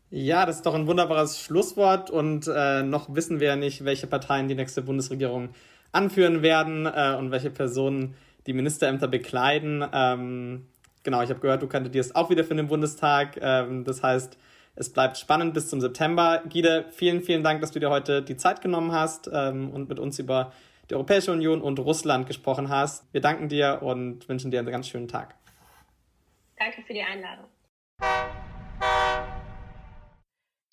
[0.10, 4.08] Ja, das ist doch ein wunderbares Schlusswort und äh, noch wissen wir ja nicht, welche
[4.08, 5.50] Parteien die nächste Bundesregierung
[5.98, 9.84] anführen werden äh, und welche Personen die Ministerämter bekleiden.
[9.92, 10.68] Ähm,
[11.04, 13.38] genau, ich habe gehört, du kandidierst auch wieder für den Bundestag.
[13.42, 14.38] Ähm, das heißt,
[14.76, 16.44] es bleibt spannend bis zum September.
[16.48, 20.00] Gide, vielen, vielen Dank, dass du dir heute die Zeit genommen hast ähm, und mit
[20.00, 20.54] uns über
[20.90, 23.12] die Europäische Union und Russland gesprochen hast.
[23.12, 25.36] Wir danken dir und wünschen dir einen ganz schönen Tag.
[26.58, 27.48] Danke für die Einladung.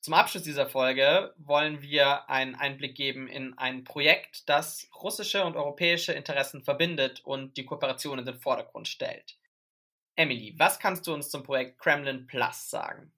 [0.04, 5.56] Zum Abschluss dieser Folge wollen wir einen Einblick geben in ein Projekt, das russische und
[5.56, 9.38] europäische Interessen verbindet und die Kooperation in den Vordergrund stellt.
[10.14, 13.14] Emily, was kannst du uns zum Projekt Kremlin Plus sagen?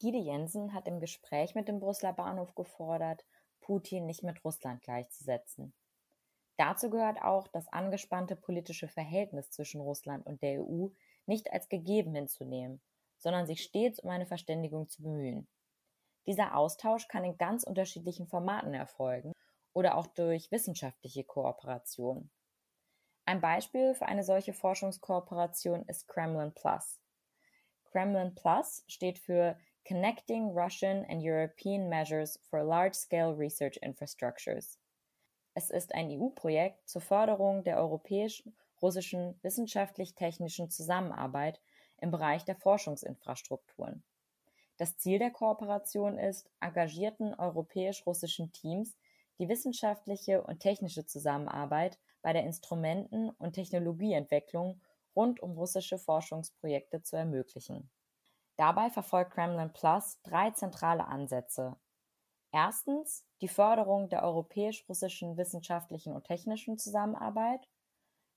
[0.00, 3.24] Gide Jensen hat im Gespräch mit dem Brüsseler Bahnhof gefordert,
[3.60, 5.72] Putin nicht mit Russland gleichzusetzen.
[6.56, 10.88] Dazu gehört auch, das angespannte politische Verhältnis zwischen Russland und der EU
[11.26, 12.82] nicht als gegeben hinzunehmen
[13.24, 15.48] sondern sich stets um eine Verständigung zu bemühen.
[16.26, 19.32] Dieser Austausch kann in ganz unterschiedlichen Formaten erfolgen
[19.72, 22.30] oder auch durch wissenschaftliche Kooperation.
[23.24, 27.00] Ein Beispiel für eine solche Forschungskooperation ist Kremlin Plus.
[27.86, 29.58] Kremlin Plus steht für
[29.88, 34.78] Connecting Russian and European Measures for Large-Scale Research Infrastructures.
[35.54, 41.58] Es ist ein EU-Projekt zur Förderung der europäischen russischen wissenschaftlich-technischen Zusammenarbeit
[42.04, 44.04] im Bereich der Forschungsinfrastrukturen.
[44.76, 48.94] Das Ziel der Kooperation ist, engagierten europäisch-russischen Teams
[49.38, 54.80] die wissenschaftliche und technische Zusammenarbeit bei der Instrumenten- und Technologieentwicklung
[55.16, 57.90] rund um russische Forschungsprojekte zu ermöglichen.
[58.56, 61.76] Dabei verfolgt Kremlin Plus drei zentrale Ansätze.
[62.52, 67.66] Erstens die Förderung der europäisch-russischen wissenschaftlichen und technischen Zusammenarbeit.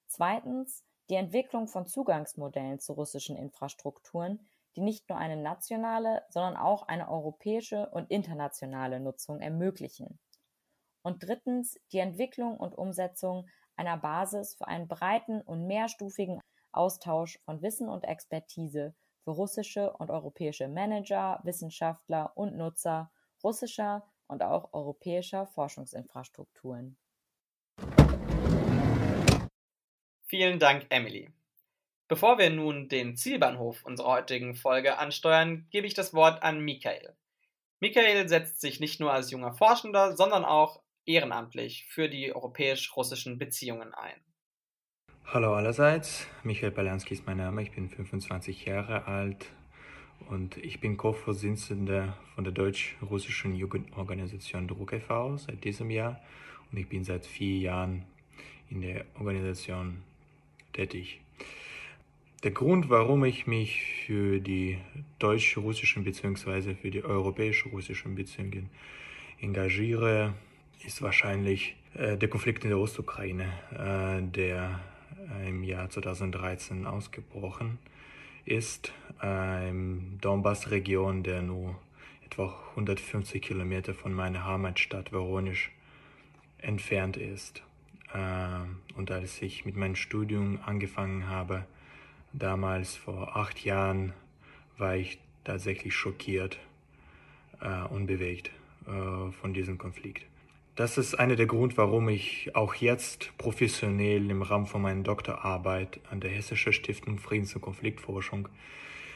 [0.07, 4.45] Zweitens die Entwicklung von Zugangsmodellen zu russischen Infrastrukturen,
[4.75, 10.19] die nicht nur eine nationale, sondern auch eine europäische und internationale Nutzung ermöglichen.
[11.01, 16.41] Und drittens die Entwicklung und Umsetzung einer Basis für einen breiten und mehrstufigen
[16.71, 18.93] Austausch von Wissen und Expertise
[19.23, 23.11] für russische und europäische Manager, Wissenschaftler und Nutzer
[23.43, 26.97] russischer und auch europäischer Forschungsinfrastrukturen.
[30.29, 31.29] Vielen Dank, Emily.
[32.09, 37.15] Bevor wir nun den Zielbahnhof unserer heutigen Folge ansteuern, gebe ich das Wort an Michael.
[37.79, 43.93] Michael setzt sich nicht nur als junger Forschender, sondern auch ehrenamtlich für die europäisch-russischen Beziehungen
[43.93, 44.19] ein.
[45.27, 49.45] Hallo allerseits, Michael Balanski ist mein Name, ich bin 25 Jahre alt
[50.27, 55.37] und ich bin Co-Vorsitzender von der deutsch-russischen Jugendorganisation Druck e.V.
[55.37, 56.19] seit diesem Jahr
[56.69, 58.05] und ich bin seit vier Jahren
[58.69, 60.03] in der Organisation
[60.77, 61.19] tätig.
[62.43, 64.77] Der Grund, warum ich mich für die
[65.17, 66.75] deutsch-russischen bzw.
[66.75, 68.69] für die europäisch-russischen Beziehungen
[69.41, 70.35] engagiere,
[70.85, 74.79] ist wahrscheinlich äh, der Konflikt in der Ostukraine, äh, der
[75.45, 77.79] im Jahr 2013 ausgebrochen
[78.45, 81.75] ist, äh, im Donbass-Region, der nur
[82.23, 85.71] etwa 150 Kilometer von meiner Heimatstadt Voronisch
[86.59, 87.63] entfernt ist.
[88.17, 91.65] Äh, und als ich mit meinem Studium angefangen habe,
[92.33, 94.13] damals vor acht Jahren,
[94.77, 96.57] war ich tatsächlich schockiert
[97.61, 98.51] äh, und bewegt
[98.87, 100.25] äh, von diesem Konflikt.
[100.75, 105.99] Das ist einer der Gründe, warum ich auch jetzt professionell im Rahmen von meiner Doktorarbeit
[106.11, 108.47] an der Hessischen Stiftung Friedens- und Konfliktforschung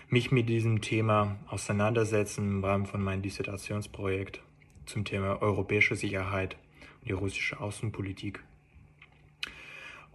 [0.10, 4.41] mich mit diesem Thema auseinandersetzen im Rahmen von meinem Dissertationsprojekt
[4.88, 6.58] zum Thema europäische Sicherheit
[7.02, 8.43] und die russische Außenpolitik.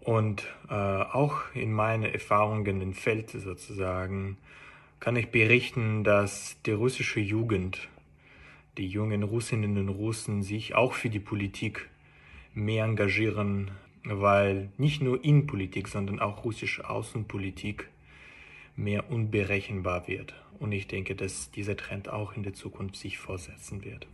[0.07, 4.39] Und äh, auch in meinen Erfahrungen im Feld sozusagen
[5.01, 7.89] kann ich berichten, dass die russische Jugend
[8.79, 11.91] die jungen Russinnen und Russen sich auch für die Politik
[12.55, 13.73] mehr engagieren,
[14.05, 17.89] weil nicht nur Innenpolitik, sondern auch russische Außenpolitik
[18.77, 20.35] mehr unberechenbar wird.
[20.61, 24.07] Und ich denke, dass dieser Trend auch in der Zukunft sich fortsetzen wird.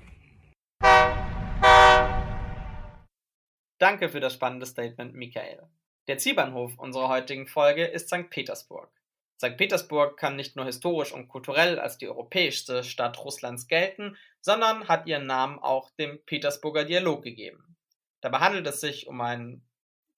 [3.78, 5.68] Danke für das spannende Statement, Michael.
[6.08, 8.28] Der Zielbahnhof unserer heutigen Folge ist St.
[8.28, 8.90] Petersburg.
[9.38, 9.56] St.
[9.56, 15.06] Petersburg kann nicht nur historisch und kulturell als die europäischste Stadt Russlands gelten, sondern hat
[15.06, 17.76] ihren Namen auch dem Petersburger Dialog gegeben.
[18.20, 19.62] Dabei handelt es sich um ein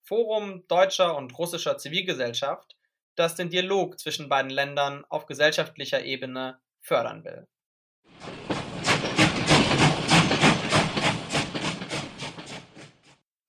[0.01, 2.75] Forum deutscher und russischer Zivilgesellschaft,
[3.15, 7.47] das den Dialog zwischen beiden Ländern auf gesellschaftlicher Ebene fördern will.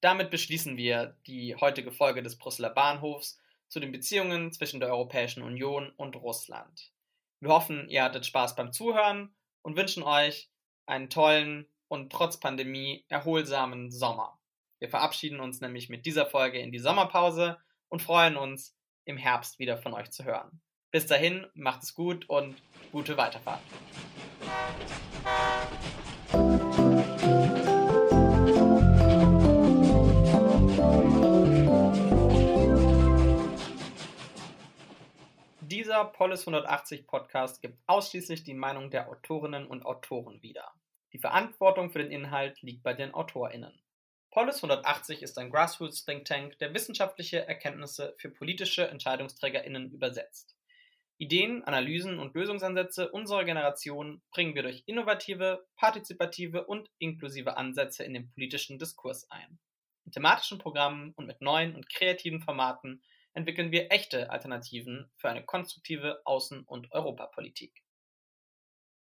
[0.01, 5.43] Damit beschließen wir die heutige Folge des Brüsseler Bahnhofs zu den Beziehungen zwischen der Europäischen
[5.43, 6.93] Union und Russland.
[7.41, 10.51] Wir hoffen, ihr hattet Spaß beim Zuhören und wünschen euch
[10.87, 14.39] einen tollen und trotz Pandemie erholsamen Sommer.
[14.79, 18.75] Wir verabschieden uns nämlich mit dieser Folge in die Sommerpause und freuen uns,
[19.05, 20.61] im Herbst wieder von euch zu hören.
[20.91, 22.57] Bis dahin, macht es gut und
[22.91, 23.63] gute Weiterfahrt.
[35.87, 40.73] Dieser Polis 180 Podcast gibt ausschließlich die Meinung der Autorinnen und Autoren wieder.
[41.13, 43.81] Die Verantwortung für den Inhalt liegt bei den AutorInnen.
[44.33, 50.57] Polis 180 ist ein Grassroots Think Tank, der wissenschaftliche Erkenntnisse für politische EntscheidungsträgerInnen übersetzt.
[51.19, 58.13] Ideen, Analysen und Lösungsansätze unserer Generation bringen wir durch innovative, partizipative und inklusive Ansätze in
[58.13, 59.61] den politischen Diskurs ein.
[60.05, 63.05] In thematischen Programmen und mit neuen und kreativen Formaten
[63.37, 67.83] entwickeln wir echte Alternativen für eine konstruktive Außen- und Europapolitik.